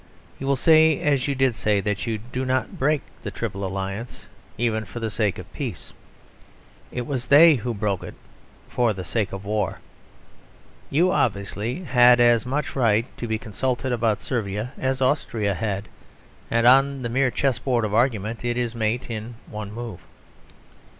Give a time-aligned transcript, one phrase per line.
[0.39, 4.25] You will say, as you did say, that you did not break the Triple Alliance,
[4.57, 5.93] even for the sake of peace.
[6.91, 8.15] It was they who broke it
[8.67, 9.77] for the sake of war.
[10.89, 15.87] You, obviously, had as much right to be consulted about Servia as Austria had;
[16.49, 19.99] and on the mere chess board of argument it is mate in one move.